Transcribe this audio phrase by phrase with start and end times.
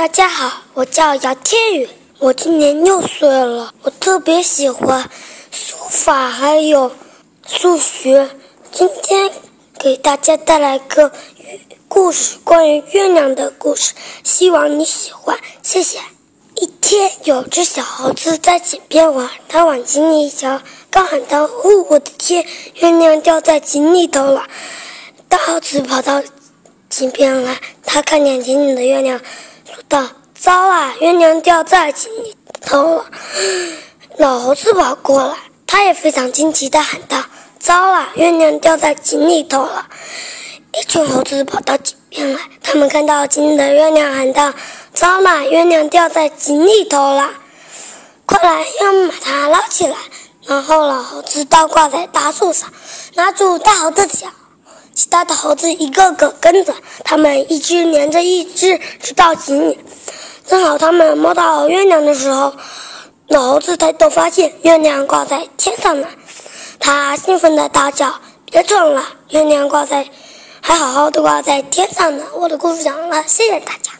[0.00, 1.86] 大家好，我叫姚天宇，
[2.20, 3.74] 我今年六岁了。
[3.82, 5.10] 我特别喜欢
[5.50, 6.90] 书法还有
[7.46, 8.30] 数学。
[8.72, 9.30] 今天
[9.78, 11.12] 给大家带来个
[11.86, 13.92] 故事，关于月亮的故事，
[14.24, 15.98] 希望你喜欢，谢谢。
[16.54, 22.46] 一天，有只小猴子在井边玩，它往井里一瞧，刚喊到：“哦，我的天，
[22.76, 24.48] 月亮掉在井里头了！”
[25.28, 26.22] 大猴子跑到
[26.88, 29.20] 井边来，他看见井里的月亮。
[29.72, 33.04] 说道：“糟了，月亮掉在井里头了。”
[34.18, 37.22] 老猴子跑过来，他也非常惊奇地喊道
[37.60, 39.86] ：“糟了，月亮掉在井里头了！”
[40.74, 44.52] 一群猴子跑到井边来，他们看到井里的月亮，喊道
[44.92, 47.30] ：“糟了，月亮掉在井里头了！
[48.26, 49.96] 快来，要把它捞起来！”
[50.46, 52.72] 然后老猴子倒挂在大树上，
[53.14, 54.26] 拉住大猴子的脚。
[55.00, 59.78] 其他的猴子一个个跟着，他们一只连着一只，直到井里。
[60.46, 62.52] 正好他们摸到月亮的时候，
[63.28, 66.06] 老猴子抬头发现月亮挂在天上呢，
[66.78, 68.20] 他兴奋地大叫
[68.52, 70.06] ：“别撞了，月亮挂在，
[70.60, 73.99] 还好好的挂在天上呢！”我的故事讲完了，谢谢大家。